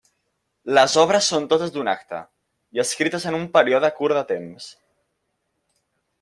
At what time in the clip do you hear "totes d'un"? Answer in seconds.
1.51-1.91